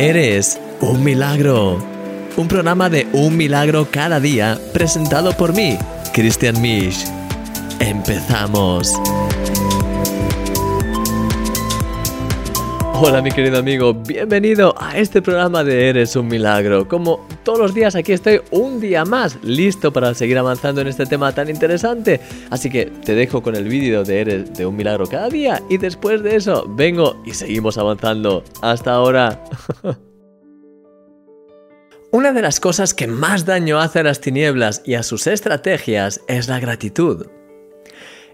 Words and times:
Eres 0.00 0.60
un 0.80 1.02
milagro. 1.02 1.84
Un 2.36 2.46
programa 2.46 2.88
de 2.88 3.08
un 3.12 3.36
milagro 3.36 3.88
cada 3.90 4.20
día 4.20 4.56
presentado 4.72 5.36
por 5.36 5.52
mí, 5.52 5.76
Christian 6.12 6.62
Misch. 6.62 7.04
Empezamos. 7.80 8.92
Hola 13.00 13.22
mi 13.22 13.30
querido 13.30 13.58
amigo, 13.58 13.94
bienvenido 13.94 14.74
a 14.76 14.98
este 14.98 15.22
programa 15.22 15.62
de 15.62 15.88
Eres 15.88 16.16
un 16.16 16.26
Milagro. 16.26 16.88
Como 16.88 17.24
todos 17.44 17.60
los 17.60 17.72
días 17.72 17.94
aquí 17.94 18.10
estoy 18.10 18.40
un 18.50 18.80
día 18.80 19.04
más 19.04 19.38
listo 19.44 19.92
para 19.92 20.14
seguir 20.14 20.36
avanzando 20.36 20.80
en 20.80 20.88
este 20.88 21.06
tema 21.06 21.32
tan 21.32 21.48
interesante. 21.48 22.20
Así 22.50 22.68
que 22.68 22.86
te 22.86 23.14
dejo 23.14 23.40
con 23.40 23.54
el 23.54 23.68
vídeo 23.68 24.02
de 24.02 24.20
Eres 24.20 24.52
de 24.52 24.66
un 24.66 24.74
Milagro 24.74 25.06
cada 25.06 25.28
día 25.28 25.62
y 25.70 25.78
después 25.78 26.24
de 26.24 26.34
eso 26.34 26.64
vengo 26.70 27.22
y 27.24 27.34
seguimos 27.34 27.78
avanzando. 27.78 28.42
Hasta 28.62 28.94
ahora. 28.94 29.44
Una 32.10 32.32
de 32.32 32.42
las 32.42 32.58
cosas 32.58 32.94
que 32.94 33.06
más 33.06 33.44
daño 33.44 33.78
hace 33.78 34.00
a 34.00 34.02
las 34.04 34.20
tinieblas 34.20 34.82
y 34.84 34.94
a 34.94 35.04
sus 35.04 35.28
estrategias 35.28 36.20
es 36.26 36.48
la 36.48 36.58
gratitud. 36.58 37.26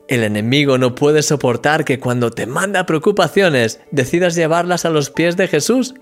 El 0.06 0.22
enemigo 0.22 0.76
no 0.76 0.94
puede 0.94 1.22
soportar 1.22 1.84
que 1.84 1.98
cuando 1.98 2.30
te 2.30 2.46
manda 2.46 2.84
preocupaciones 2.84 3.80
decidas 3.90 4.34
llevarlas 4.34 4.84
a 4.84 4.90
los 4.90 5.10
pies 5.10 5.36
de 5.36 5.48
Jesús. 5.48 5.94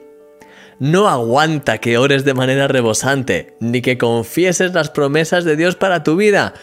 No 0.80 1.08
aguanta 1.08 1.78
que 1.78 1.98
ores 1.98 2.24
de 2.24 2.34
manera 2.34 2.66
rebosante, 2.66 3.54
ni 3.60 3.80
que 3.80 3.98
confieses 3.98 4.72
las 4.72 4.90
promesas 4.90 5.44
de 5.44 5.54
Dios 5.54 5.76
para 5.76 6.02
tu 6.02 6.16
vida. 6.16 6.54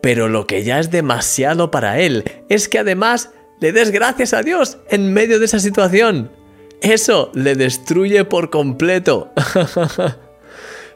Pero 0.00 0.28
lo 0.28 0.46
que 0.46 0.64
ya 0.64 0.80
es 0.80 0.90
demasiado 0.90 1.70
para 1.70 2.00
él 2.00 2.24
es 2.48 2.68
que 2.68 2.80
además 2.80 3.30
le 3.60 3.70
des 3.72 3.90
gracias 3.90 4.32
a 4.32 4.42
Dios 4.42 4.78
en 4.88 5.12
medio 5.12 5.38
de 5.38 5.44
esa 5.44 5.60
situación. 5.60 6.32
Eso 6.80 7.30
le 7.34 7.54
destruye 7.54 8.24
por 8.24 8.50
completo. 8.50 9.30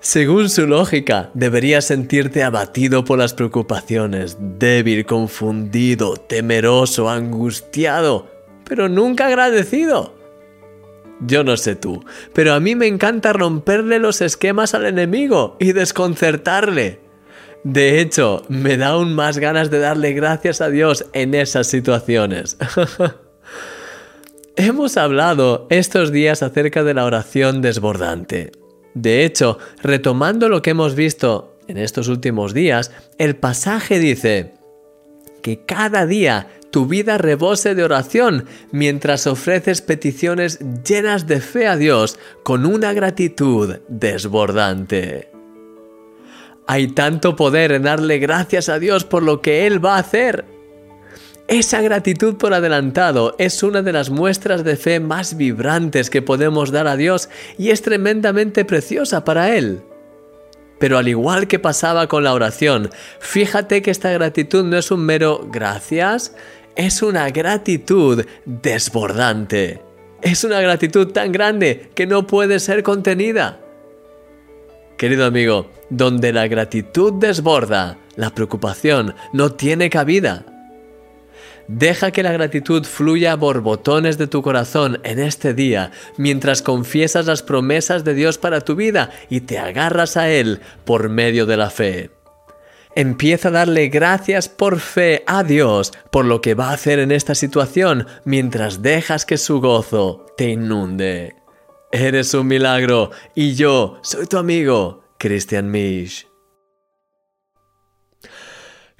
Según 0.04 0.50
su 0.50 0.66
lógica, 0.66 1.30
deberías 1.32 1.86
sentirte 1.86 2.42
abatido 2.42 3.06
por 3.06 3.18
las 3.18 3.32
preocupaciones, 3.32 4.36
débil, 4.38 5.06
confundido, 5.06 6.18
temeroso, 6.18 7.08
angustiado, 7.08 8.28
pero 8.68 8.90
nunca 8.90 9.28
agradecido. 9.28 10.14
Yo 11.20 11.42
no 11.42 11.56
sé 11.56 11.74
tú, 11.74 12.04
pero 12.34 12.52
a 12.52 12.60
mí 12.60 12.74
me 12.74 12.86
encanta 12.86 13.32
romperle 13.32 13.98
los 13.98 14.20
esquemas 14.20 14.74
al 14.74 14.84
enemigo 14.84 15.56
y 15.58 15.72
desconcertarle. 15.72 17.00
De 17.62 18.02
hecho, 18.02 18.44
me 18.50 18.76
da 18.76 18.88
aún 18.88 19.14
más 19.14 19.38
ganas 19.38 19.70
de 19.70 19.78
darle 19.78 20.12
gracias 20.12 20.60
a 20.60 20.68
Dios 20.68 21.06
en 21.14 21.34
esas 21.34 21.66
situaciones. 21.66 22.58
Hemos 24.56 24.98
hablado 24.98 25.66
estos 25.70 26.12
días 26.12 26.42
acerca 26.42 26.84
de 26.84 26.92
la 26.92 27.06
oración 27.06 27.62
desbordante. 27.62 28.52
De 28.94 29.24
hecho, 29.24 29.58
retomando 29.82 30.48
lo 30.48 30.62
que 30.62 30.70
hemos 30.70 30.94
visto 30.94 31.56
en 31.66 31.78
estos 31.78 32.08
últimos 32.08 32.54
días, 32.54 32.92
el 33.18 33.36
pasaje 33.36 33.98
dice 33.98 34.54
que 35.42 35.64
cada 35.64 36.06
día 36.06 36.48
tu 36.70 36.86
vida 36.86 37.18
rebose 37.18 37.74
de 37.74 37.84
oración 37.84 38.46
mientras 38.72 39.26
ofreces 39.26 39.82
peticiones 39.82 40.58
llenas 40.84 41.26
de 41.26 41.40
fe 41.40 41.66
a 41.66 41.76
Dios 41.76 42.18
con 42.42 42.66
una 42.66 42.92
gratitud 42.92 43.76
desbordante. 43.88 45.30
Hay 46.66 46.88
tanto 46.88 47.36
poder 47.36 47.72
en 47.72 47.82
darle 47.82 48.18
gracias 48.18 48.68
a 48.68 48.78
Dios 48.78 49.04
por 49.04 49.22
lo 49.22 49.40
que 49.40 49.66
Él 49.66 49.84
va 49.84 49.96
a 49.96 50.00
hacer. 50.00 50.53
Esa 51.46 51.82
gratitud 51.82 52.36
por 52.36 52.54
adelantado 52.54 53.36
es 53.38 53.62
una 53.62 53.82
de 53.82 53.92
las 53.92 54.08
muestras 54.08 54.64
de 54.64 54.76
fe 54.76 54.98
más 54.98 55.36
vibrantes 55.36 56.08
que 56.08 56.22
podemos 56.22 56.72
dar 56.72 56.86
a 56.86 56.96
Dios 56.96 57.28
y 57.58 57.68
es 57.68 57.82
tremendamente 57.82 58.64
preciosa 58.64 59.24
para 59.24 59.54
Él. 59.54 59.82
Pero 60.78 60.96
al 60.96 61.06
igual 61.06 61.46
que 61.46 61.58
pasaba 61.58 62.08
con 62.08 62.24
la 62.24 62.32
oración, 62.32 62.90
fíjate 63.20 63.82
que 63.82 63.90
esta 63.90 64.10
gratitud 64.10 64.64
no 64.64 64.78
es 64.78 64.90
un 64.90 65.00
mero 65.04 65.46
gracias, 65.52 66.34
es 66.76 67.02
una 67.02 67.28
gratitud 67.28 68.24
desbordante. 68.46 69.82
Es 70.22 70.44
una 70.44 70.62
gratitud 70.62 71.08
tan 71.12 71.30
grande 71.30 71.90
que 71.94 72.06
no 72.06 72.26
puede 72.26 72.58
ser 72.58 72.82
contenida. 72.82 73.60
Querido 74.96 75.26
amigo, 75.26 75.70
donde 75.90 76.32
la 76.32 76.48
gratitud 76.48 77.12
desborda, 77.12 77.98
la 78.16 78.30
preocupación 78.30 79.14
no 79.34 79.52
tiene 79.52 79.90
cabida. 79.90 80.46
Deja 81.66 82.10
que 82.10 82.22
la 82.22 82.32
gratitud 82.32 82.84
fluya 82.84 83.32
a 83.32 83.36
borbotones 83.36 84.18
de 84.18 84.26
tu 84.26 84.42
corazón 84.42 85.00
en 85.02 85.18
este 85.18 85.54
día 85.54 85.92
mientras 86.18 86.60
confiesas 86.60 87.26
las 87.26 87.42
promesas 87.42 88.04
de 88.04 88.14
Dios 88.14 88.38
para 88.38 88.60
tu 88.60 88.76
vida 88.76 89.10
y 89.30 89.42
te 89.42 89.58
agarras 89.58 90.16
a 90.16 90.28
Él 90.28 90.60
por 90.84 91.08
medio 91.08 91.46
de 91.46 91.56
la 91.56 91.70
fe. 91.70 92.10
Empieza 92.96 93.48
a 93.48 93.52
darle 93.52 93.88
gracias 93.88 94.48
por 94.48 94.78
fe 94.78 95.24
a 95.26 95.42
Dios 95.42 95.92
por 96.12 96.24
lo 96.24 96.40
que 96.40 96.54
va 96.54 96.70
a 96.70 96.74
hacer 96.74 96.98
en 96.98 97.10
esta 97.10 97.34
situación 97.34 98.06
mientras 98.24 98.82
dejas 98.82 99.24
que 99.24 99.38
su 99.38 99.60
gozo 99.60 100.26
te 100.36 100.50
inunde. 100.50 101.34
Eres 101.90 102.34
un 102.34 102.46
milagro 102.46 103.10
y 103.34 103.54
yo 103.54 103.98
soy 104.02 104.26
tu 104.26 104.36
amigo, 104.36 105.02
Christian 105.18 105.70
Misch. 105.70 106.33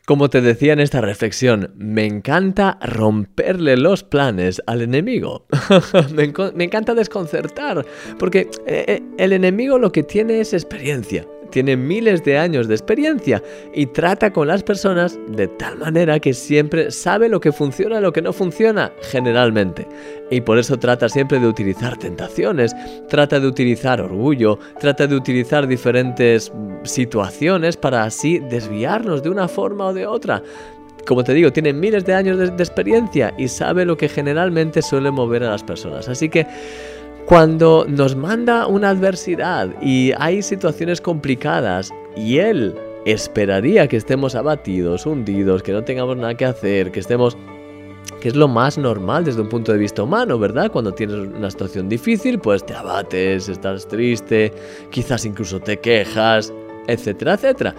Como 0.06 0.28
te 0.28 0.42
decía 0.42 0.74
en 0.74 0.80
esta 0.80 1.00
reflexión, 1.00 1.72
me 1.76 2.04
encanta 2.04 2.78
romperle 2.82 3.78
los 3.78 4.04
planes 4.04 4.60
al 4.66 4.82
enemigo. 4.82 5.46
me, 6.14 6.24
encanta 6.64 6.92
desconcertar, 6.92 7.86
porque 8.18 8.50
eh, 8.66 8.84
eh, 8.86 9.02
el 9.16 9.32
enemigo 9.32 9.78
lo 9.78 9.92
que 9.92 10.02
tiene 10.02 10.40
es 10.40 10.52
experiencia 10.52 11.26
tiene 11.54 11.76
miles 11.76 12.24
de 12.24 12.36
años 12.36 12.66
de 12.66 12.74
experiencia 12.74 13.40
y 13.72 13.86
trata 13.86 14.32
con 14.32 14.48
las 14.48 14.64
personas 14.64 15.16
de 15.28 15.46
tal 15.46 15.78
manera 15.78 16.18
que 16.18 16.34
siempre 16.34 16.90
sabe 16.90 17.28
lo 17.28 17.38
que 17.38 17.52
funciona 17.52 18.00
y 18.00 18.02
lo 18.02 18.12
que 18.12 18.22
no 18.22 18.32
funciona, 18.32 18.90
generalmente. 19.12 19.86
Y 20.32 20.40
por 20.40 20.58
eso 20.58 20.80
trata 20.80 21.08
siempre 21.08 21.38
de 21.38 21.46
utilizar 21.46 21.96
tentaciones, 21.96 22.74
trata 23.08 23.38
de 23.38 23.46
utilizar 23.46 24.00
orgullo, 24.00 24.58
trata 24.80 25.06
de 25.06 25.14
utilizar 25.14 25.68
diferentes 25.68 26.52
situaciones 26.82 27.76
para 27.76 28.02
así 28.02 28.40
desviarnos 28.40 29.22
de 29.22 29.30
una 29.30 29.46
forma 29.46 29.86
o 29.86 29.94
de 29.94 30.08
otra 30.08 30.42
como 31.06 31.22
te 31.22 31.34
digo, 31.34 31.52
tiene 31.52 31.74
miles 31.74 32.06
de 32.06 32.14
años 32.14 32.38
de, 32.38 32.46
experiencia 32.46 33.34
y 33.36 33.48
sabe 33.48 33.84
lo 33.84 33.96
que 33.96 34.08
generalmente 34.08 34.80
suele 34.80 35.10
mover 35.10 35.44
a 35.44 35.50
las 35.50 35.62
personas. 35.62 36.08
Así 36.08 36.30
que 36.30 36.46
cuando 37.26 37.86
nos 37.88 38.16
manda 38.16 38.66
una 38.66 38.90
adversidad 38.90 39.70
y 39.80 40.12
hay 40.18 40.42
situaciones 40.42 41.00
complicadas 41.00 41.90
y 42.16 42.38
Él 42.38 42.74
esperaría 43.06 43.88
que 43.88 43.96
estemos 43.96 44.34
abatidos, 44.34 45.06
hundidos, 45.06 45.62
que 45.62 45.72
no 45.72 45.84
tengamos 45.84 46.16
nada 46.16 46.34
que 46.34 46.44
hacer, 46.44 46.90
que 46.90 47.00
estemos 47.00 47.36
que 48.20 48.28
es 48.28 48.36
lo 48.36 48.48
más 48.48 48.78
normal 48.78 49.24
desde 49.24 49.40
un 49.40 49.48
punto 49.48 49.72
de 49.72 49.78
vista 49.78 50.02
humano, 50.02 50.38
¿verdad? 50.38 50.70
Cuando 50.70 50.92
tienes 50.92 51.16
una 51.16 51.50
situación 51.50 51.88
difícil, 51.88 52.38
pues 52.38 52.64
te 52.64 52.74
abates, 52.74 53.48
estás 53.48 53.86
triste, 53.86 54.52
quizás 54.90 55.24
incluso 55.26 55.60
te 55.60 55.78
quejas, 55.78 56.52
etcétera, 56.86 57.34
etcétera. 57.34 57.74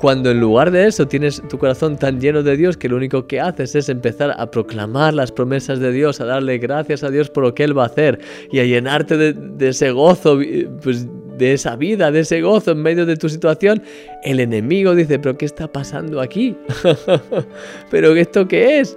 Cuando 0.00 0.30
en 0.30 0.40
lugar 0.40 0.70
de 0.70 0.86
eso 0.86 1.08
tienes 1.08 1.42
tu 1.48 1.58
corazón 1.58 1.96
tan 1.96 2.20
lleno 2.20 2.42
de 2.44 2.56
Dios 2.56 2.76
que 2.76 2.88
lo 2.88 2.96
único 2.96 3.26
que 3.26 3.40
haces 3.40 3.74
es 3.74 3.88
empezar 3.88 4.34
a 4.38 4.50
proclamar 4.50 5.12
las 5.12 5.32
promesas 5.32 5.80
de 5.80 5.90
Dios, 5.90 6.20
a 6.20 6.24
darle 6.24 6.58
gracias 6.58 7.02
a 7.02 7.10
Dios 7.10 7.30
por 7.30 7.42
lo 7.42 7.54
que 7.54 7.64
Él 7.64 7.76
va 7.76 7.82
a 7.82 7.86
hacer 7.86 8.20
y 8.52 8.60
a 8.60 8.64
llenarte 8.64 9.16
de, 9.16 9.68
ese 9.68 9.90
gozo, 9.90 10.38
pues, 10.82 11.08
de 11.36 11.52
esa 11.52 11.74
vida, 11.74 12.12
de 12.12 12.20
ese 12.20 12.40
gozo 12.40 12.72
en 12.72 12.82
medio 12.82 13.06
de 13.06 13.16
tu 13.16 13.28
situación, 13.28 13.82
el 14.22 14.38
enemigo 14.38 14.94
dice, 14.94 15.18
pero 15.18 15.36
¿qué 15.36 15.46
está 15.46 15.66
pasando 15.66 16.20
aquí? 16.20 16.56
¿Pero 17.90 18.14
esto 18.14 18.46
qué 18.46 18.78
es? 18.80 18.96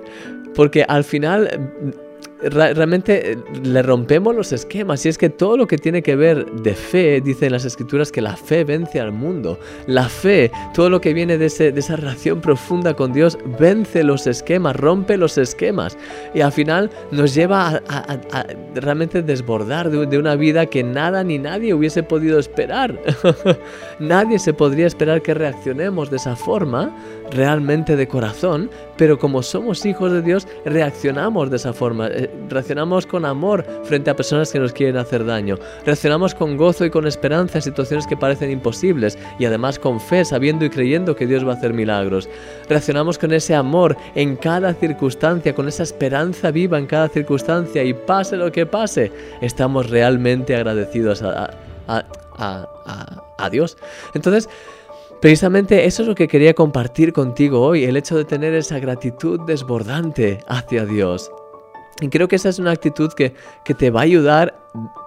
Porque 0.54 0.84
al 0.88 1.04
final 1.04 1.50
realmente 2.44 3.34
eh, 3.34 3.38
le 3.64 3.82
rompemos 3.82 4.36
los 4.36 4.52
esquemas 4.52 5.06
y 5.06 5.10
es 5.10 5.18
que 5.18 5.30
todo 5.30 5.58
lo 5.58 5.68
que 5.68 5.78
tiene 5.78 6.02
que 6.02 6.16
ver 6.16 6.46
de 6.52 6.74
fe, 6.74 7.22
dice 7.22 7.46
en 7.46 7.54
las 7.54 7.66
escrituras 7.66 8.12
que 8.12 8.22
la 8.22 8.36
fe 8.36 8.64
vence 8.64 9.00
al 9.00 9.12
mundo. 9.12 9.60
La 9.88 10.10
fe, 10.10 10.52
todo 10.74 10.90
lo 10.90 11.02
que 11.02 11.14
viene 11.14 11.38
de, 11.38 11.46
esa 11.46 11.96
relación 11.96 12.42
profunda 12.42 12.94
con 12.94 13.14
Dios, 13.14 13.38
vence 13.60 14.04
los 14.04 14.28
esquemas, 14.28 14.76
rompe 14.76 15.18
los 15.18 15.38
esquemas 15.38 15.98
y 16.34 16.42
al 16.42 16.52
final 16.52 16.90
nos 17.12 17.34
lleva 17.34 17.82
a, 17.88 18.46
realmente 18.76 19.22
desbordar 19.22 19.90
de, 19.90 20.06
de, 20.06 20.18
una 20.18 20.36
vida 20.36 20.66
que 20.66 20.84
nada 20.84 21.24
ni 21.24 21.38
nadie 21.38 21.74
hubiese 21.74 22.04
podido 22.04 22.40
esperar. 22.40 23.00
nadie 24.00 24.40
se 24.40 24.54
podría 24.54 24.88
esperar 24.88 25.22
que 25.22 25.34
reaccionemos 25.34 26.10
de 26.10 26.18
esa 26.18 26.36
forma 26.36 26.96
realmente 27.32 27.96
de 27.96 28.08
corazón, 28.08 28.70
pero 28.98 29.18
como 29.18 29.42
somos 29.42 29.86
hijos 29.86 30.12
de 30.12 30.22
Dios, 30.22 30.48
reaccionamos 30.66 31.50
de 31.50 31.56
esa 31.58 31.74
forma. 31.74 32.10
Reaccionamos 32.50 33.06
con 33.06 33.26
amor 33.26 33.66
frente 33.84 34.10
a 34.10 34.16
personas 34.16 34.52
que 34.52 34.60
nos 34.60 34.74
quieren 34.74 34.98
hacer 34.98 35.26
daño. 35.26 35.58
Reaccionamos 35.86 36.36
con 36.36 36.58
gozo 36.58 36.86
y 36.86 36.90
con 36.90 37.08
esperanza 37.08 37.58
en 37.58 37.62
situaciones 37.62 38.08
que 38.08 38.18
parecen 38.18 38.52
imposibles 38.52 39.18
y 39.40 39.46
además 39.46 39.80
con 39.80 40.00
fe, 40.00 40.26
sabiendo 40.26 40.66
y 40.66 40.70
creyendo 40.70 41.16
que 41.16 41.28
Dios 41.28 41.46
va 41.46 41.54
a 41.54 41.56
hacer 41.56 41.74
milagros. 41.74 42.28
Reaccionamos 42.68 43.18
con 43.18 43.32
ese 43.34 43.56
amor 43.56 43.96
en 44.16 44.36
cada 44.36 44.74
circunstancia, 44.74 45.56
con 45.56 45.68
esa 45.68 45.84
esperanza 45.84 46.52
viva 46.52 46.78
en 46.78 46.88
cada 46.88 47.08
circunstancia 47.08 47.84
y 47.84 47.94
pase 47.94 48.36
lo 48.38 48.52
que 48.52 48.66
pase, 48.66 49.12
estamos 49.42 49.90
realmente 49.90 50.56
agradecidos 50.56 51.22
a, 51.24 51.50
a 51.88 53.50
Dios. 53.50 53.78
Entonces, 54.14 54.50
Precisamente 55.22 55.86
eso 55.86 56.02
es 56.02 56.08
lo 56.08 56.16
que 56.16 56.28
quería 56.28 56.56
compartir 56.56 57.14
contigo 57.14 57.62
hoy, 57.62 57.84
el 57.84 57.96
hecho 57.96 58.18
de 58.18 58.26
tener 58.26 58.56
esa 58.56 58.80
gratitud 58.80 59.40
desbordante 59.42 60.40
hacia 60.48 60.84
Dios. 60.84 61.30
Y 62.00 62.10
creo 62.10 62.28
que 62.28 62.38
esa 62.38 62.50
es 62.50 62.60
una 62.60 62.72
actitud 62.72 63.12
que, 63.14 63.34
que 63.66 63.74
te 63.74 63.90
va 63.92 64.02
a 64.02 64.04
ayudar 64.04 64.56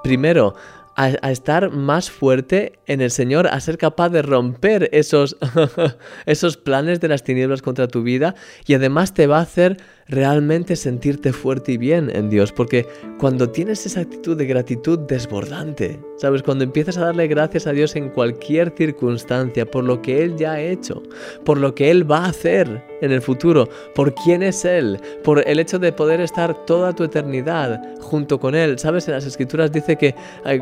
primero 0.03 0.55
a, 0.97 1.31
estar 1.31 1.71
más 1.71 2.11
fuerte 2.11 2.79
en 2.87 3.01
el 3.01 3.11
Señor, 3.11 3.49
a 3.49 3.59
ser 3.61 3.79
capaz 3.79 4.11
de 4.11 4.23
romper 4.23 4.89
esos, 4.93 5.37
esos 6.27 6.57
planes 6.57 7.01
de 7.01 7.09
las 7.09 7.25
tinieblas 7.25 7.63
contra 7.63 7.89
tu 7.89 8.03
vida 8.03 8.35
y 8.67 8.75
además 8.75 9.15
te 9.15 9.27
va 9.27 9.39
a 9.39 9.43
hacer 9.43 9.79
realmente 10.09 10.77
sentirte 10.77 11.33
fuerte 11.33 11.73
y 11.73 11.77
bien 11.77 12.11
en 12.15 12.29
Dios, 12.29 12.53
porque 12.53 12.87
cuando 13.19 13.51
tienes 13.51 13.87
esa 13.87 14.01
actitud 14.01 14.37
de 14.37 14.47
gratitud 14.47 14.99
desbordante, 14.99 16.01
¿sabes? 16.17 16.43
Cuando 16.43 16.65
empiezas 16.65 16.99
a 16.99 17.07
darle 17.07 17.27
gracias 17.27 17.67
a 17.67 17.73
Dios 17.73 17.97
en 17.97 18.11
cualquier 18.11 18.73
circunstancia, 18.77 19.65
por 19.67 19.85
lo 19.85 20.03
que 20.03 20.23
Él 20.23 20.37
ya 20.37 20.53
ha 20.53 20.61
hecho, 20.61 21.03
por 21.45 21.59
lo 21.59 21.75
que 21.75 21.91
Él 21.91 22.11
va 22.11 22.19
a 22.19 22.29
hacer 22.29 22.85
en 23.01 23.13
el 23.13 23.23
futuro, 23.23 23.69
por 23.95 24.15
quién 24.15 24.43
es 24.43 24.65
Él, 24.65 25.01
por 25.23 25.47
el 25.49 25.59
hecho 25.59 25.79
de 25.79 25.93
poder 25.93 26.21
estar 26.21 26.65
toda 26.67 26.93
tu 26.93 27.05
eternidad 27.05 27.81
junto 28.01 28.39
con 28.39 28.55
Él, 28.55 28.79
¿sabes? 28.79 29.09
En 29.09 29.15
las 29.15 29.27
escrituras 29.27 29.73
dice 29.73 29.97
que 29.97 30.15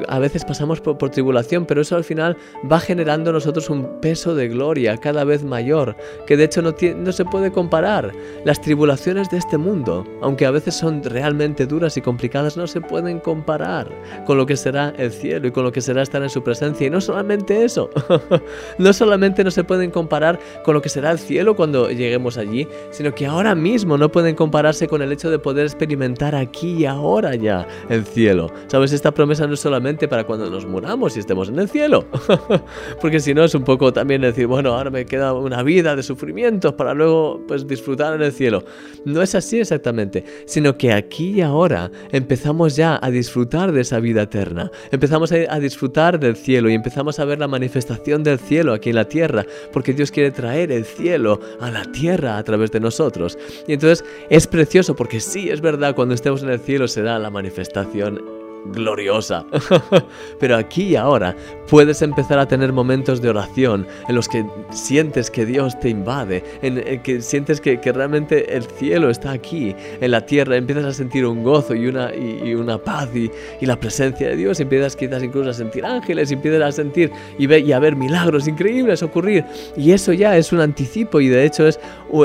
a 0.08 0.18
veces 0.18 0.44
pasamos 0.44 0.80
por, 0.80 1.10
tribulación, 1.10 1.66
pero 1.66 1.82
eso 1.82 1.96
al 1.96 2.04
final 2.04 2.36
va 2.70 2.80
generando 2.80 3.30
en 3.30 3.34
nosotros 3.34 3.68
un 3.68 4.00
peso 4.00 4.34
de 4.34 4.48
gloria 4.48 4.96
cada 4.96 5.24
vez 5.24 5.42
mayor, 5.42 5.96
que 6.26 6.36
de 6.36 6.44
hecho 6.44 6.62
no, 6.62 6.74
no 6.96 7.12
se 7.12 7.24
puede 7.24 7.50
comparar. 7.50 8.12
Las 8.44 8.60
tribulaciones 8.60 9.28
de 9.32 9.38
este 9.38 9.58
mundo, 9.58 10.06
aunque 10.20 10.46
a 10.46 10.50
veces 10.50 10.74
son 10.74 11.02
realmente 11.02 11.66
duras 11.66 11.96
y 11.96 12.02
complicadas, 12.02 12.56
no 12.56 12.66
se 12.66 12.80
pueden 12.80 13.18
comparar 13.18 13.88
con 14.26 14.36
lo 14.36 14.46
que 14.46 14.56
será 14.56 14.90
el 14.96 15.10
cielo 15.10 15.48
y 15.48 15.50
con 15.50 15.64
lo 15.64 15.72
que 15.72 15.80
será 15.80 16.02
estar 16.02 16.22
en 16.22 16.28
su 16.28 16.44
presencia. 16.44 16.86
Y 16.86 16.90
no 16.90 17.00
solamente 17.00 17.64
eso, 17.64 17.90
no 18.78 18.92
solamente 18.92 19.42
no 19.42 19.50
se 19.50 19.64
pueden 19.64 19.90
comparar 19.90 20.38
con 20.64 20.74
lo 20.74 20.82
que 20.82 20.88
será 20.88 21.10
el 21.10 21.18
cielo 21.18 21.56
cuando 21.56 21.90
lleguemos 21.90 22.36
allí, 22.36 22.68
sino 22.90 23.14
que 23.14 23.26
ahora 23.26 23.54
mismo 23.54 23.96
no 23.96 24.12
pueden 24.12 24.36
compararse 24.36 24.86
con 24.86 25.02
el 25.02 25.10
hecho 25.10 25.30
de 25.30 25.38
poder 25.38 25.64
experimentar 25.64 26.34
aquí 26.34 26.74
y 26.80 26.84
ahora 26.84 27.34
ya 27.34 27.66
el 27.88 28.04
cielo. 28.04 28.52
¿Sabes? 28.66 28.92
Esta 28.92 29.12
promesa 29.12 29.46
no 29.46 29.54
es 29.54 29.60
solamente 29.60 30.08
para 30.08 30.24
cuando 30.24 30.50
nos 30.50 30.66
muramos 30.66 31.16
y 31.16 31.20
estemos 31.20 31.48
en 31.48 31.58
el 31.58 31.70
cielo, 31.70 32.04
porque 33.00 33.18
si 33.18 33.32
no 33.32 33.44
es 33.44 33.54
un 33.54 33.64
poco 33.64 33.92
también 33.94 34.20
decir, 34.20 34.46
bueno, 34.46 34.74
ahora 34.74 34.90
me 34.90 35.06
queda 35.06 35.32
una 35.32 35.62
vida 35.62 35.96
de 35.96 36.02
sufrimientos 36.02 36.74
para 36.74 36.92
luego 36.92 37.40
pues 37.48 37.66
disfrutar 37.66 38.14
en 38.14 38.22
el 38.22 38.32
cielo. 38.32 38.62
No 39.06 39.21
es 39.22 39.34
así 39.34 39.60
exactamente, 39.60 40.24
sino 40.46 40.76
que 40.76 40.92
aquí 40.92 41.30
y 41.30 41.40
ahora 41.40 41.90
empezamos 42.10 42.76
ya 42.76 42.98
a 43.00 43.10
disfrutar 43.10 43.72
de 43.72 43.80
esa 43.80 44.00
vida 44.00 44.22
eterna, 44.22 44.70
empezamos 44.90 45.32
a, 45.32 45.60
disfrutar 45.60 46.18
del 46.18 46.36
cielo 46.36 46.68
y 46.68 46.74
empezamos 46.74 47.18
a 47.18 47.24
ver 47.24 47.38
la 47.38 47.48
manifestación 47.48 48.22
del 48.22 48.38
cielo 48.38 48.72
aquí 48.72 48.90
en 48.90 48.96
la 48.96 49.08
tierra, 49.08 49.46
porque 49.72 49.92
Dios 49.92 50.10
quiere 50.10 50.30
traer 50.30 50.72
el 50.72 50.84
cielo 50.84 51.40
a 51.60 51.70
la 51.70 51.84
tierra 51.84 52.38
a 52.38 52.42
través 52.42 52.70
de 52.72 52.80
nosotros. 52.80 53.38
Y 53.66 53.74
entonces 53.74 54.04
es 54.28 54.46
precioso 54.46 54.96
porque 54.96 55.20
sí, 55.20 55.50
es 55.50 55.60
verdad, 55.60 55.94
cuando 55.94 56.14
estemos 56.14 56.42
en 56.42 56.50
el 56.50 56.60
cielo 56.60 56.88
será 56.88 57.18
la 57.18 57.30
manifestación 57.30 58.41
gloriosa. 58.66 59.44
Pero 60.40 60.56
aquí 60.56 60.82
y 60.82 60.96
ahora 60.96 61.36
puedes 61.68 62.02
empezar 62.02 62.38
a 62.38 62.46
tener 62.46 62.72
momentos 62.72 63.20
de 63.22 63.30
oración 63.30 63.86
en 64.08 64.14
los 64.14 64.28
que 64.28 64.44
sientes 64.70 65.30
que 65.30 65.46
Dios 65.46 65.78
te 65.80 65.88
invade, 65.88 66.44
en, 66.62 67.00
que 67.02 67.20
sientes 67.20 67.60
que, 67.60 67.80
realmente 67.92 68.56
el 68.56 68.64
cielo 68.64 69.10
está 69.10 69.32
aquí, 69.32 69.74
en 70.00 70.10
la 70.10 70.24
tierra, 70.24 70.56
empiezas 70.56 70.84
a 70.84 70.92
sentir 70.92 71.26
un 71.26 71.42
gozo 71.42 71.74
y 71.74 71.86
una, 71.86 72.14
y, 72.14 72.54
una 72.54 72.78
paz 72.78 73.08
y, 73.14 73.30
la 73.64 73.78
presencia 73.78 74.28
de 74.28 74.36
Dios, 74.36 74.60
empiezas 74.60 74.96
quizás 74.96 75.22
incluso 75.22 75.50
a 75.50 75.54
sentir 75.54 75.84
ángeles, 75.84 76.30
empiezas 76.30 76.62
a 76.62 76.72
sentir 76.72 77.10
y, 77.38 77.46
ve, 77.46 77.60
y 77.60 77.72
a 77.72 77.78
ver 77.78 77.96
milagros 77.96 78.48
increíbles 78.48 79.02
ocurrir. 79.02 79.44
Y 79.76 79.92
eso 79.92 80.12
ya 80.12 80.36
es 80.36 80.52
un 80.52 80.60
anticipo 80.60 81.20
y 81.20 81.28
de 81.28 81.44
hecho 81.44 81.66
es 81.66 81.78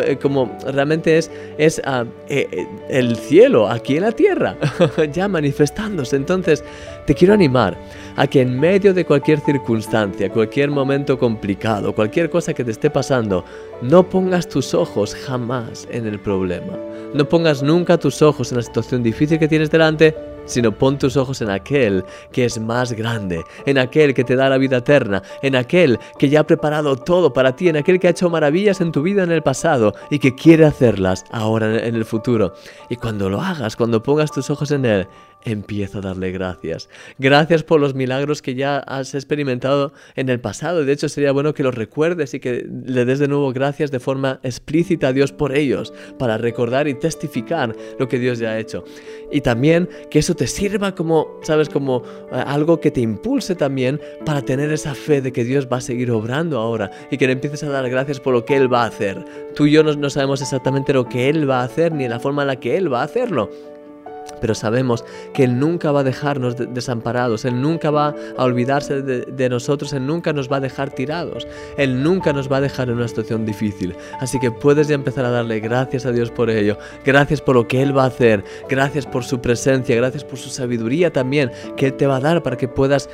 eh, 0.04 0.18
como 0.22 0.57
realmente 0.66 1.18
es, 1.18 1.31
es 1.57 1.81
ah, 1.86 2.06
eh, 2.28 2.48
eh, 2.51 2.68
el 2.90 3.16
cielo 3.16 3.69
aquí 3.69 3.95
en 3.95 4.04
la 4.04 4.12
tierra, 4.12 4.57
ya 5.13 5.28
manifestándose. 5.28 6.16
Entonces, 6.27 6.62
te 7.06 7.15
quiero 7.15 7.33
animar 7.33 7.77
a 8.18 8.27
que 8.27 8.41
en 8.41 8.59
medio 8.59 8.94
de 8.94 9.06
cualquier 9.06 9.39
circunstancia, 9.39 10.29
cualquier 10.29 10.69
momento 10.69 11.18
complicado, 11.18 11.95
cualquier 11.95 12.29
cosa 12.29 12.53
que 12.53 12.65
te 12.65 12.71
esté 12.71 12.89
pasando, 12.89 13.45
no 13.81 14.09
pongas 14.09 14.50
tus 14.50 14.74
ojos 14.74 15.15
jamás 15.15 15.88
en 15.89 16.06
el 16.06 16.19
problema. 16.19 16.74
No 17.13 17.29
pongas 17.29 17.63
nunca 17.63 17.97
tus 17.97 18.21
ojos 18.21 18.51
en 18.51 18.57
la 18.57 18.63
situación 18.63 19.03
difícil 19.03 19.39
que 19.39 19.47
tienes 19.47 19.71
delante, 19.71 20.13
sino 20.47 20.71
pon 20.71 20.97
tus 20.97 21.15
ojos 21.15 21.41
en 21.41 21.50
aquel 21.50 22.03
que 22.31 22.45
es 22.45 22.59
más 22.59 22.94
grande, 22.94 23.44
en 23.65 23.77
aquel 23.77 24.13
que 24.13 24.23
te 24.23 24.35
da 24.35 24.50
la 24.50 24.57
vida 24.57 24.77
eterna, 24.77 25.21
en 25.41 25.56
aquel 25.56 26.00
que 26.18 26.30
ya 26.30 26.39
ha 26.41 26.47
preparado 26.47 26.95
todo 26.95 27.31
para 27.31 27.56
ti, 27.56 27.69
en 27.69 27.77
aquel 27.77 28.00
que 28.00 28.07
ha 28.07 28.12
hecho 28.12 28.30
maravillas 28.30 28.81
en 28.81 28.91
tu 28.91 29.01
vida 29.01 29.23
en 29.23 29.31
el 29.31 29.44
pasado 29.44 29.94
y 30.09 30.19
que 30.19 30.35
quiere 30.35 30.65
hacerlas 30.65 31.25
ahora 31.31 31.85
en 31.85 31.95
el 31.95 32.06
futuro. 32.06 32.53
Y 32.89 32.95
cuando 32.95 33.30
lo 33.30 33.41
hagas, 33.41 33.75
cuando 33.75 34.01
pongas 34.01 34.31
tus 34.31 34.50
ojos 34.50 34.71
en 34.71 34.85
él, 34.85 35.07
empieza 35.51 35.99
a 35.99 36.01
darle 36.01 36.31
gracias. 36.31 36.89
Gracias 37.17 37.63
por 37.63 37.79
los 37.79 37.95
milagros 37.95 38.41
que 38.41 38.55
ya 38.55 38.77
has 38.77 39.15
experimentado 39.15 39.94
en 40.15 40.29
el 40.29 40.39
pasado. 40.39 40.85
De 40.85 40.94
hecho, 40.94 41.09
sería 41.09 41.31
bueno 41.31 41.53
que 41.53 41.63
los 41.63 41.75
recuerdes 41.75 42.33
y 42.33 42.39
que 42.39 42.67
le 42.85 43.05
des 43.05 43.19
de 43.19 43.27
nuevo 43.27 43.51
gracias 43.53 43.91
de 43.91 43.99
forma 43.99 44.39
explícita 44.44 45.09
a 45.09 45.13
Dios 45.13 45.31
por 45.31 45.55
ellos, 45.55 45.94
para 46.19 46.38
recordar 46.38 46.88
y 46.88 46.94
testificar 46.94 47.75
lo 47.99 48.07
que 48.07 48.19
Dios 48.19 48.39
ya 48.39 48.51
ha 48.51 48.59
hecho. 48.59 48.83
Y 49.31 49.41
también 49.41 49.89
que 50.09 50.19
eso 50.19 50.35
te 50.35 50.47
sirva 50.47 50.95
como, 50.95 51.27
sabes, 51.41 51.69
como 51.69 52.03
eh, 52.31 52.44
algo 52.45 52.79
que 52.79 52.91
te 52.91 53.01
impulse 53.01 53.55
también 53.55 53.99
para 54.25 54.41
tener 54.41 54.71
esa 54.71 54.95
fe 54.95 55.21
de 55.21 55.31
que 55.31 55.44
Dios 55.44 55.67
va 55.71 55.77
a 55.77 55.81
seguir 55.81 56.11
obrando 56.11 56.59
ahora 56.59 56.91
y 57.11 57.17
que 57.17 57.27
le 57.27 57.33
empieces 57.33 57.63
a 57.63 57.69
dar 57.69 57.89
gracias 57.89 58.19
por 58.19 58.33
lo 58.33 58.45
que 58.45 58.55
Él 58.55 58.71
va 58.71 58.83
a 58.83 58.88
hacer. 58.88 59.23
Tú 59.55 59.65
y 59.65 59.71
yo 59.71 59.83
no, 59.83 59.94
no 59.94 60.09
sabemos 60.09 60.41
exactamente 60.41 60.94
lo 60.94 61.07
que 61.07 61.29
Él 61.29 61.49
va 61.49 61.61
a 61.61 61.65
hacer 61.65 61.91
ni 61.91 62.07
la 62.07 62.19
forma 62.19 62.44
en 62.44 62.47
la 62.47 62.55
que 62.57 62.77
Él 62.77 62.91
va 62.91 63.01
a 63.01 63.05
hacerlo 63.05 63.49
pero 64.39 64.56
sabemos 64.56 65.04
que 65.34 65.44
Él 65.44 65.60
nunca 65.60 65.92
va 65.92 66.01
a 66.01 66.04
dejarnos 66.04 66.56
desamparados, 66.74 67.45
Él 67.45 67.62
nunca 67.62 67.92
va 67.92 68.16
a 68.38 68.44
olvidarse 68.44 69.01
de, 69.01 69.50
nosotros, 69.50 69.94
Él 69.94 70.06
nunca 70.06 70.34
nos 70.34 70.51
va 70.51 70.57
a 70.57 70.60
dejar 70.60 70.92
tirados, 70.92 71.48
Él 71.78 72.04
nunca 72.04 72.34
nos 72.34 72.51
va 72.51 72.57
a 72.57 72.62
dejar 72.62 72.89
en 72.89 72.95
una 72.95 73.07
situación 73.07 73.45
difícil. 73.45 73.95
Así 74.19 74.39
que 74.39 74.51
puedes 74.51 74.88
ya 74.88 74.95
empezar 74.95 75.25
a 75.25 75.30
darle 75.30 75.60
gracias 75.60 76.06
a 76.06 76.12
Dios 76.12 76.31
por 76.31 76.50
ello, 76.50 76.78
gracias 77.06 77.42
por 77.42 77.56
lo 77.56 77.68
que 77.68 77.81
Él 77.81 77.98
va 77.98 78.04
a 78.04 78.07
hacer, 78.07 78.44
gracias 78.69 79.06
por 79.06 79.24
su 79.24 79.39
presencia, 79.42 79.95
gracias 79.95 80.24
por 80.24 80.38
su 80.38 80.50
sabiduría 80.50 81.12
también 81.12 81.51
que 81.76 81.88
Él 81.88 81.94
te 81.94 82.07
va 82.07 82.18
a 82.18 82.19
dar 82.19 82.44
para 82.44 82.57
que 82.57 82.68
puedas, 82.68 83.09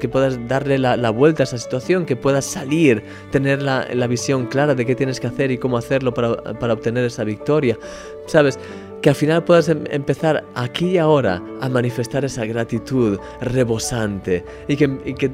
que 0.00 0.08
puedas 0.08 0.48
darle 0.48 0.78
la, 0.78 1.10
vuelta 1.10 1.42
a 1.42 1.44
esa 1.44 1.58
situación, 1.58 2.04
que 2.04 2.16
puedas 2.16 2.44
salir, 2.44 3.02
tener 3.30 3.62
la, 3.62 4.08
visión 4.08 4.46
clara 4.46 4.74
de 4.74 4.86
qué 4.86 4.94
tienes 4.94 5.20
que 5.20 5.26
hacer 5.26 5.50
y 5.50 5.58
cómo 5.58 5.76
hacerlo 5.76 6.14
para, 6.14 6.36
para 6.58 6.72
obtener 6.72 7.04
esa 7.04 7.24
victoria. 7.24 7.78
¿Sabes? 8.26 8.58
Que 9.02 9.10
al 9.10 9.14
final 9.14 9.44
puedas 9.44 9.68
em, 9.68 9.84
empezar 9.90 10.44
aquí 10.54 10.90
y 10.90 10.98
ahora 10.98 11.42
a 11.60 11.68
manifestar 11.68 12.24
esa 12.24 12.44
gratitud 12.44 13.18
rebosante 13.40 14.44
y 14.66 14.76
que, 14.76 14.98
y 15.04 15.14
que 15.14 15.30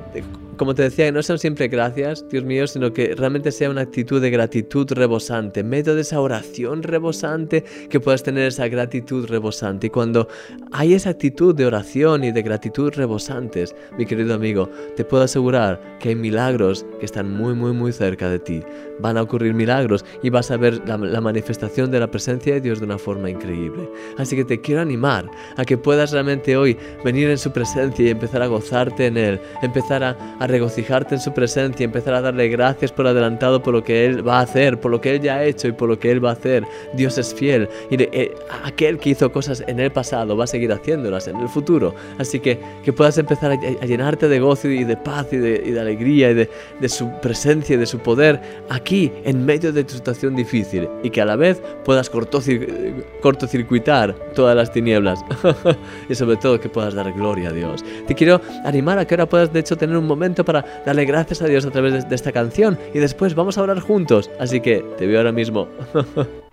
como 0.56 0.74
te 0.74 0.82
decía, 0.82 1.06
que 1.06 1.12
no 1.12 1.22
sean 1.22 1.38
siempre 1.38 1.68
gracias, 1.68 2.28
Dios 2.28 2.44
mío, 2.44 2.66
sino 2.66 2.92
que 2.92 3.14
realmente 3.14 3.52
sea 3.52 3.70
una 3.70 3.82
actitud 3.82 4.20
de 4.20 4.30
gratitud 4.30 4.86
rebosante, 4.90 5.60
en 5.60 5.68
medio 5.68 5.94
de 5.94 6.02
esa 6.02 6.20
oración 6.20 6.82
rebosante, 6.82 7.64
que 7.88 8.00
puedas 8.00 8.22
tener 8.22 8.46
esa 8.48 8.68
gratitud 8.68 9.26
rebosante. 9.26 9.86
Y 9.86 9.90
cuando 9.90 10.28
hay 10.72 10.94
esa 10.94 11.10
actitud 11.10 11.54
de 11.54 11.66
oración 11.66 12.24
y 12.24 12.32
de 12.32 12.42
gratitud 12.42 12.92
rebosantes, 12.94 13.74
mi 13.96 14.06
querido 14.06 14.34
amigo, 14.34 14.68
te 14.96 15.04
puedo 15.04 15.22
asegurar 15.22 15.80
que 16.00 16.10
hay 16.10 16.14
milagros 16.14 16.84
que 17.00 17.06
están 17.06 17.30
muy, 17.30 17.54
muy, 17.54 17.72
muy 17.72 17.92
cerca 17.92 18.28
de 18.28 18.38
ti. 18.38 18.62
Van 19.00 19.16
a 19.16 19.22
ocurrir 19.22 19.54
milagros 19.54 20.04
y 20.22 20.30
vas 20.30 20.50
a 20.50 20.56
ver 20.56 20.80
la, 20.86 21.20
manifestación 21.20 21.90
de 21.90 22.00
la 22.00 22.10
presencia 22.10 22.54
de 22.54 22.60
Dios 22.60 22.80
de 22.80 22.84
una 22.84 22.98
forma 22.98 23.30
increíble. 23.30 23.88
Así 24.18 24.36
que 24.36 24.44
te 24.44 24.60
quiero 24.60 24.82
animar 24.82 25.30
a 25.56 25.64
que 25.64 25.78
puedas 25.78 26.12
realmente 26.12 26.56
hoy 26.56 26.76
venir 27.04 27.30
en 27.30 27.38
su 27.38 27.50
presencia 27.50 28.04
y 28.04 28.10
empezar 28.10 28.42
a 28.42 28.46
gozarte 28.46 29.06
en 29.06 29.16
Él, 29.16 29.40
empezar 29.62 30.04
a 30.04 30.34
a 30.38 30.43
regocijarte 30.46 31.14
en 31.14 31.20
su 31.20 31.32
presencia, 31.32 31.84
empezar 31.84 32.14
a 32.14 32.20
darle 32.20 32.48
gracias 32.48 32.92
por 32.92 33.06
adelantado 33.06 33.62
por 33.62 33.74
lo 33.74 33.84
que 33.84 34.06
Él 34.06 34.26
va 34.26 34.38
a 34.38 34.42
hacer, 34.42 34.80
por 34.80 34.90
lo 34.90 35.00
que 35.00 35.14
Él 35.14 35.20
ya 35.20 35.36
ha 35.36 35.44
hecho 35.44 35.68
y 35.68 35.72
por 35.72 35.88
lo 35.88 35.98
que 35.98 36.10
Él 36.10 36.24
va 36.24 36.30
a 36.30 36.34
hacer. 36.34 36.64
Dios 36.94 37.18
es 37.18 37.34
fiel 37.34 37.68
y 37.90 38.02
eh, 38.02 38.34
aquel 38.64 38.98
que 38.98 39.10
hizo 39.10 39.30
cosas 39.32 39.62
en 39.66 39.80
el 39.80 39.90
pasado 39.90 40.36
va 40.36 40.44
a 40.44 40.46
seguir 40.46 40.72
haciéndolas 40.72 41.28
en 41.28 41.36
el 41.36 41.48
futuro. 41.48 41.94
Así 42.18 42.40
que 42.40 42.58
que 42.82 42.92
puedas 42.92 43.18
empezar 43.18 43.52
a, 43.52 43.86
llenarte 43.86 44.28
de 44.28 44.40
gozo 44.40 44.68
y 44.68 44.84
de 44.84 44.96
paz 44.96 45.32
y 45.32 45.36
de, 45.36 45.80
alegría 45.80 46.30
y 46.30 46.34
de, 46.34 46.50
de 46.80 46.88
su 46.88 47.10
presencia 47.20 47.74
y 47.74 47.78
de 47.78 47.86
su 47.86 47.98
poder 47.98 48.40
aquí 48.68 49.10
en 49.24 49.44
medio 49.44 49.72
de 49.72 49.82
tu 49.84 49.94
situación 49.94 50.36
difícil 50.36 50.88
y 51.02 51.10
que 51.10 51.20
a 51.20 51.24
la 51.24 51.34
vez 51.36 51.60
puedas 51.84 52.10
cortocircuitar 52.10 54.14
todas 54.34 54.56
las 54.56 54.72
tinieblas 54.72 55.20
y 56.08 56.14
sobre 56.14 56.36
todo 56.36 56.60
que 56.60 56.68
puedas 56.68 56.94
dar 56.94 57.12
gloria 57.12 57.50
a 57.50 57.52
Dios. 57.52 57.84
Te 58.06 58.14
quiero 58.14 58.40
animar 58.64 58.98
a 58.98 59.06
que 59.06 59.14
ahora 59.14 59.26
puedas 59.26 59.52
de 59.52 59.60
hecho 59.60 59.76
tener 59.76 59.96
un 59.96 60.06
momento 60.06 60.33
para 60.42 60.82
darle 60.86 61.04
gracias 61.04 61.42
a 61.42 61.46
Dios 61.46 61.66
a 61.66 61.70
través 61.70 62.08
de, 62.08 62.14
esta 62.14 62.32
canción 62.32 62.78
y 62.94 62.98
después 62.98 63.34
vamos 63.34 63.58
a 63.58 63.62
orar 63.62 63.80
juntos. 63.80 64.30
Así 64.40 64.60
que 64.60 64.82
te 64.96 65.06
veo 65.06 65.18
ahora 65.18 65.32
mismo. 65.32 65.68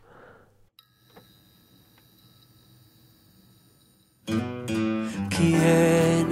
¿Quién 5.35 6.27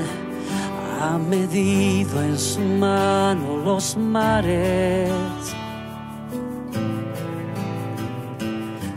ha 1.01 1.18
medido 1.18 2.22
en 2.22 2.38
su 2.38 2.60
mano 2.60 3.63
los 3.65 3.98
mares? 3.98 5.10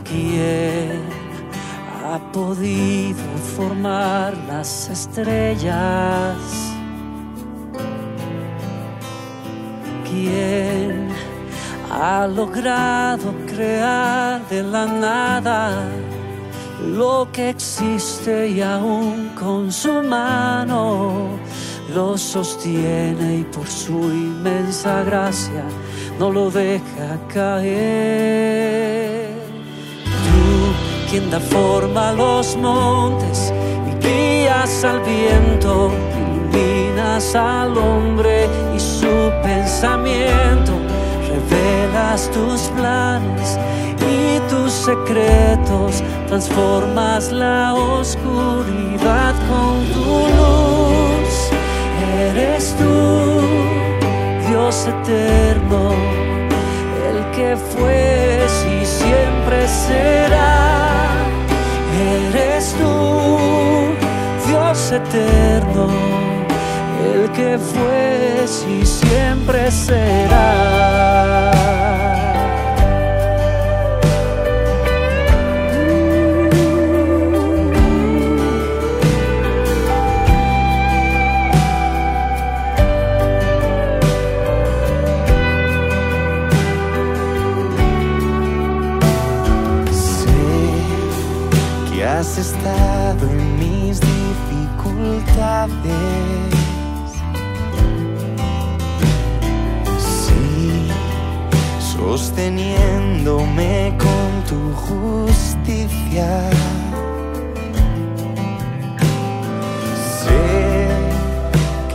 ¿Quién 0.03 1.01
ha 2.05 2.19
podido 2.31 3.17
formar 3.55 4.37
las 4.47 4.89
estrellas? 4.89 6.72
¿Quién 10.13 11.09
ha 11.89 12.27
logrado 12.27 13.33
crear 13.47 14.47
de 14.47 14.61
la 14.61 14.85
nada 14.85 15.89
lo 16.99 17.27
que 17.33 17.49
existe 17.49 18.49
y 18.49 18.61
aún 18.61 19.31
con 19.33 19.71
su 19.71 20.03
mano 20.03 21.29
lo 21.95 22.15
sostiene 22.15 23.37
y 23.39 23.43
por 23.45 23.67
su 23.67 23.93
inmensa 23.93 25.03
gracia 25.03 25.63
no 26.19 26.29
lo 26.29 26.51
deja 26.51 27.17
caer? 27.33 28.83
quien 31.09 31.29
da 31.31 31.39
forma 31.39 32.09
a 32.09 32.13
los 32.13 32.55
montes 32.57 33.51
y 33.89 33.91
guías 34.05 34.83
al 34.83 34.99
viento, 35.01 35.91
iluminas 36.53 37.35
al 37.35 37.77
hombre 37.77 38.47
su 39.03 39.31
pensamiento, 39.43 40.71
revelas 41.27 42.31
tus 42.31 42.61
planes 42.77 43.59
y 43.99 44.39
tus 44.49 44.71
secretos, 44.71 46.01
transformas 46.27 47.31
la 47.31 47.73
oscuridad 47.73 49.33
con 49.49 49.73
tu 49.93 50.09
luz. 50.37 51.33
Eres 52.17 52.75
tú, 52.77 53.41
Dios 54.47 54.87
eterno, 54.87 55.91
el 57.09 57.19
que 57.35 57.57
fue 57.57 58.13
y 58.81 58.85
siempre 58.85 59.67
será 59.67 60.73
eres 62.29 62.73
tú, 62.79 63.37
Dios 64.47 64.91
eterno, 64.91 65.87
el 67.13 67.31
que 67.31 67.57
fue 67.57 68.45
y 68.67 68.85
siempre 68.85 69.71
será. 69.71 71.51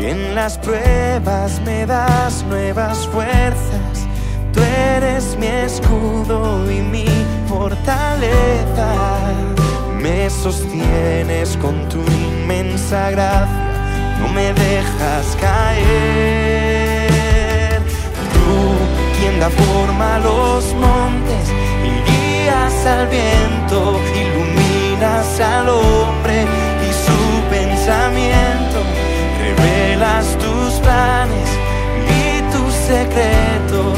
En 0.09 0.35
las 0.35 0.57
pruebas 0.59 1.61
me 1.65 1.85
das 1.85 2.43
nuevas 2.45 3.07
fuerzas. 3.09 4.07
Tú 4.53 4.61
eres 4.63 5.37
mi 5.39 5.47
escudo 5.47 6.71
y 6.71 6.81
mi 6.81 7.05
fortaleza 7.47 8.95
me 10.01 10.31
sostienes 10.31 11.57
con 11.59 11.89
tu 11.89 11.99
inmensa 11.99 13.11
gracia, 13.11 14.17
no 14.21 14.29
me 14.29 14.55
dejas 14.55 15.37
caer. 15.41 17.11
Tú, 18.33 18.77
quien 19.19 19.39
da 19.41 19.51
forma 19.51 20.17
a 20.17 20.21
los 20.21 20.75
montes 20.75 21.53
y 21.85 21.91
guías 22.09 22.87
al 22.87 23.07
viento, 23.09 24.01
iluminas 24.15 25.41
al 25.41 25.69
hombre 25.69 26.68
tus 33.69 33.98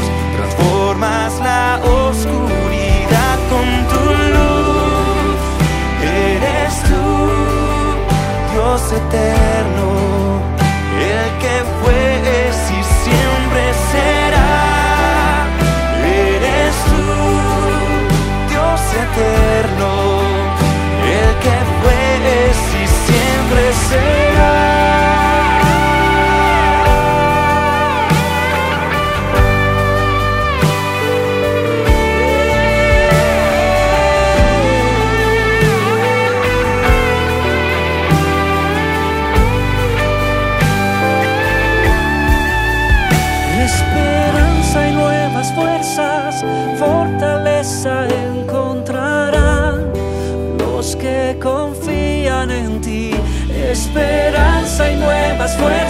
y 55.41 55.57
nuevas 55.57 55.80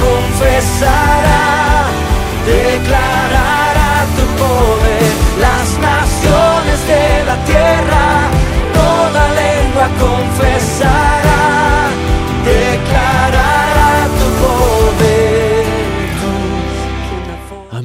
confesará, 0.00 1.90
declarará. 2.46 3.39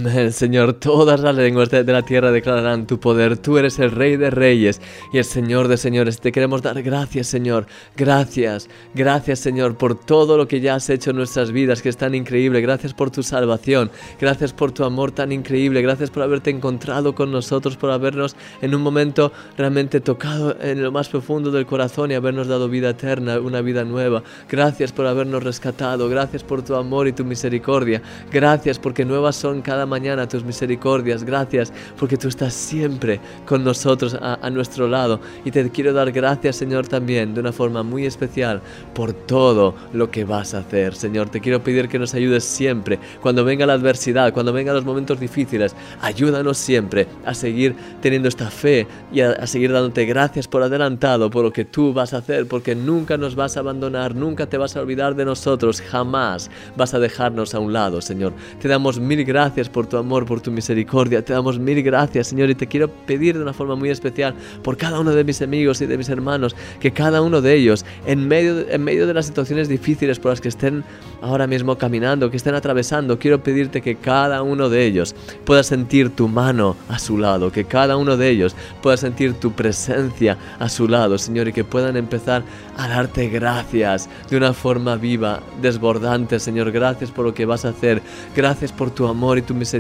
Señor. 0.32 0.74
Todas 0.74 1.20
las 1.20 1.36
lenguas 1.36 1.70
de, 1.70 1.84
la 1.84 2.02
tierra 2.04 2.32
declararán 2.32 2.88
tu 2.88 3.00
poder. 3.00 3.38
Tú 3.38 3.58
eres 3.58 3.80
el 3.80 3.92
Rey 3.92 4.18
de 4.18 4.30
Reyes 4.30 4.82
y 5.12 5.18
el 5.18 5.26
Señor 5.26 5.68
de 5.68 5.78
Señores. 5.78 6.20
Te 6.20 6.32
queremos 6.32 6.62
dar 6.62 6.82
gracias, 6.84 7.28
Señor. 7.28 7.66
Gracias, 7.96 8.70
gracias, 8.94 9.40
Señor, 9.40 9.78
por 9.78 9.96
todo 9.96 10.38
lo 10.38 10.48
que 10.48 10.60
ya 10.60 10.76
has 10.76 10.90
hecho 10.90 11.12
en 11.12 11.18
nuestras 11.18 11.52
vidas, 11.52 11.82
que 11.82 11.90
es 11.90 11.98
tan 11.98 12.16
increíble. 12.16 12.62
Gracias 12.62 12.94
por 12.94 13.12
tu 13.12 13.24
salvación. 13.24 13.92
Gracias 14.20 14.54
por 14.54 14.72
tu 14.72 14.84
amor 14.84 15.12
tan 15.12 15.32
increíble. 15.32 15.82
Gracias 15.82 16.10
por 16.10 16.24
haberte 16.24 16.50
encontrado 16.50 17.16
con 17.16 17.32
nosotros, 17.32 17.78
por 17.78 17.92
habernos 17.92 18.36
en 18.62 18.76
un 18.76 18.82
momento 18.82 19.32
realmente 19.58 20.00
tocado 20.00 20.56
en 20.62 20.84
lo 20.84 20.92
más 20.92 21.10
profundo 21.10 21.52
del 21.52 21.66
corazón 21.66 22.12
y 22.12 22.16
habernos 22.16 22.48
dado 22.48 22.70
vida 22.70 22.90
eterna, 22.90 23.40
una 23.40 23.62
vida 23.62 23.84
nueva. 23.84 24.24
Gracias 24.50 24.92
por 24.92 25.08
habernos 25.08 25.44
rescatado. 25.44 26.10
Gracias 26.10 26.44
por 26.44 26.62
tu 26.64 26.76
amor 26.76 27.08
y 27.08 27.14
tu 27.14 27.26
misericordia. 27.26 28.02
Gracias 28.32 28.80
porque 28.80 29.06
nuevas 29.06 29.36
son 29.36 29.62
cada 29.62 29.86
mañana 29.86 29.95
tus 30.30 30.44
misericordias. 30.44 31.24
Gracias 31.24 31.72
porque 31.98 32.18
tú 32.18 32.28
estás 32.28 32.54
siempre 32.54 33.20
con 33.46 33.64
nosotros 33.64 34.14
a, 34.14 34.40
a 34.42 34.50
nuestro 34.50 34.88
lado. 34.88 35.20
Y 35.46 35.52
te 35.52 35.70
quiero 35.70 35.94
dar 35.94 36.12
gracias, 36.12 36.58
Señor, 36.58 36.88
también 36.88 37.34
de 37.34 37.40
una 37.40 37.52
forma 37.52 37.84
muy 37.84 38.06
especial 38.06 38.62
por 38.94 39.14
todo 39.14 39.76
lo 39.94 40.12
que 40.12 40.26
vas 40.26 40.54
a 40.54 40.60
hacer. 40.60 40.96
Señor, 40.96 41.30
te 41.30 41.40
quiero 41.40 41.64
pedir 41.64 41.88
que 41.88 42.00
nos 42.00 42.14
ayudes 42.14 42.44
siempre. 42.44 43.00
Cuando 43.22 43.44
venga 43.46 43.66
la 43.66 43.74
adversidad, 43.74 44.34
cuando 44.34 44.52
vengan 44.52 44.76
los 44.76 44.86
momentos 44.86 45.20
difíciles, 45.20 45.76
ayúdanos 46.02 46.58
siempre 46.58 47.08
a 47.26 47.34
seguir 47.34 47.76
teniendo 48.02 48.28
esta 48.28 48.50
fe 48.50 48.88
y 49.14 49.22
a, 49.22 49.32
a 49.32 49.48
seguir 49.48 49.72
dándote 49.72 50.06
gracias 50.06 50.48
por 50.48 50.62
adelantado, 50.62 51.30
por 51.30 51.44
lo 51.44 51.52
que 51.52 51.66
tú 51.66 51.94
vas 51.94 52.14
a 52.14 52.18
hacer, 52.18 52.48
porque 52.48 52.76
nunca 52.76 53.18
nos 53.18 53.36
vas 53.36 53.58
a 53.58 53.62
abandonar, 53.62 54.14
nunca 54.14 54.46
te 54.48 54.58
vas 54.58 54.76
a 54.76 54.82
olvidar 54.82 55.16
de 55.16 55.26
nosotros, 55.26 55.82
jamás 55.82 56.50
vas 56.76 56.94
a 56.94 57.00
dejarnos 57.00 57.56
a 57.56 57.60
un 57.60 57.74
lado, 57.74 58.02
Señor. 58.02 58.34
Te 58.60 58.68
damos 58.68 59.00
mil 59.00 59.24
gracias 59.24 59.70
por 59.70 59.85
tu 59.86 59.98
amor, 59.98 60.26
por 60.26 60.42
tu 60.42 60.52
misericordia, 60.52 61.24
te 61.24 61.34
damos 61.34 61.60
mil 61.60 61.82
gracias, 61.84 62.28
Señor, 62.28 62.50
y 62.50 62.56
te 62.56 62.68
quiero 62.68 62.90
pedir 62.90 63.36
de 63.36 63.44
una 63.44 63.54
forma 63.54 63.76
muy 63.76 63.90
especial 63.90 64.34
por 64.64 64.78
cada 64.78 65.00
uno 65.00 65.12
de 65.12 65.24
mis 65.24 65.42
amigos 65.42 65.82
y 65.82 65.86
de 65.86 65.98
mis 65.98 66.10
hermanos, 66.10 66.56
que 66.80 66.92
cada 66.92 67.22
uno 67.22 67.42
de 67.42 67.56
ellos, 67.56 67.86
en 68.06 68.28
medio 68.28 68.56
de, 68.56 68.74
en 68.74 68.84
medio 68.84 69.08
de 69.08 69.14
las 69.14 69.26
situaciones 69.26 69.68
difíciles 69.68 70.20
por 70.20 70.32
las 70.32 70.42
que 70.42 70.50
estén 70.50 70.84
ahora 71.22 71.48
mismo 71.48 71.78
caminando, 71.78 72.30
que 72.30 72.38
estén 72.38 72.56
atravesando, 72.56 73.20
quiero 73.20 73.42
pedirte 73.42 73.82
que 73.82 73.96
cada 73.96 74.42
uno 74.42 74.70
de 74.70 74.86
ellos 74.86 75.16
pueda 75.44 75.64
sentir 75.64 76.10
tu 76.10 76.28
mano 76.28 76.76
a 76.90 77.00
su 77.00 77.18
lado, 77.18 77.52
que 77.52 77.66
cada 77.66 77.98
uno 77.98 78.18
de 78.18 78.30
ellos 78.30 78.56
pueda 78.82 78.98
sentir 78.98 79.34
tu 79.34 79.52
presencia 79.52 80.38
a 80.60 80.70
su 80.70 80.88
lado, 80.88 81.18
Señor, 81.18 81.48
y 81.48 81.54
que 81.54 81.64
puedan 81.64 81.98
empezar 81.98 82.44
a 82.78 82.88
darte 82.88 83.30
gracias 83.30 84.10
de 84.30 84.38
una 84.38 84.54
forma 84.54 84.96
viva, 84.96 85.42
desbordante, 85.62 86.40
Señor. 86.40 86.72
Gracias 86.72 87.12
por 87.12 87.26
lo 87.26 87.34
que 87.34 87.46
vas 87.46 87.66
a 87.66 87.70
hacer. 87.70 88.02
Gracias 88.36 88.72
por 88.72 88.92
tu 88.92 89.08
amor 89.08 89.38
y 89.38 89.42
tu 89.42 89.54
misericordia. 89.54 89.75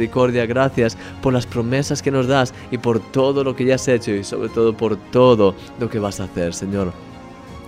Gracias 0.47 0.97
por 1.21 1.33
las 1.33 1.45
promesas 1.45 2.01
que 2.01 2.11
nos 2.11 2.27
das 2.27 2.53
y 2.71 2.77
por 2.77 2.99
todo 2.99 3.43
lo 3.43 3.55
que 3.55 3.65
ya 3.65 3.75
has 3.75 3.87
hecho 3.87 4.11
y 4.11 4.23
sobre 4.23 4.49
todo 4.49 4.75
por 4.75 4.97
todo 5.11 5.55
lo 5.79 5.89
que 5.89 5.99
vas 5.99 6.19
a 6.19 6.25
hacer, 6.25 6.53
Señor. 6.53 6.93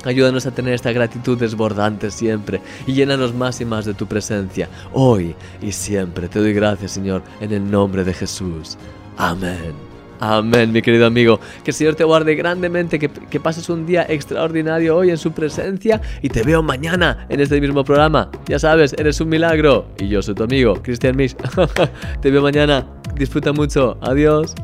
Ayúdanos 0.05 0.45
a 0.45 0.51
tener 0.51 0.73
esta 0.73 0.91
gratitud 0.91 1.37
desbordante 1.37 2.11
siempre 2.11 2.61
y 2.85 2.93
llénanos 2.93 3.33
más 3.33 3.59
y 3.61 3.65
más 3.65 3.85
de 3.85 3.93
tu 3.93 4.05
presencia, 4.05 4.69
hoy 4.93 5.35
y 5.61 5.71
siempre. 5.71 6.29
Te 6.29 6.39
doy 6.39 6.53
gracias, 6.53 6.91
Señor, 6.91 7.23
en 7.41 7.51
el 7.51 7.69
nombre 7.69 8.03
de 8.03 8.13
Jesús. 8.13 8.77
Amén. 9.17 9.86
Amén, 10.19 10.71
mi 10.71 10.81
querido 10.81 11.05
amigo. 11.05 11.39
Que 11.63 11.71
el 11.71 11.75
Señor 11.75 11.95
te 11.95 12.03
guarde 12.03 12.35
grandemente, 12.35 12.99
que, 12.99 13.09
que, 13.09 13.39
pases 13.39 13.69
un 13.69 13.85
día 13.85 14.05
extraordinario 14.07 14.95
hoy 14.95 15.09
en 15.09 15.17
su 15.17 15.31
presencia 15.31 16.01
y 16.21 16.29
te 16.29 16.43
veo 16.43 16.63
mañana 16.63 17.25
en 17.29 17.39
este 17.39 17.59
mismo 17.61 17.83
programa. 17.83 18.29
Ya 18.47 18.59
sabes, 18.59 18.93
eres 18.97 19.21
un 19.21 19.29
milagro. 19.29 19.87
Y 19.99 20.07
yo 20.07 20.21
soy 20.21 20.35
tu 20.35 20.43
amigo, 20.43 20.81
Cristian 20.81 21.15
Misch. 21.15 21.35
te 22.21 22.31
veo 22.31 22.41
mañana. 22.41 22.87
Disfruta 23.15 23.51
mucho. 23.53 23.97
Adiós. 24.01 24.55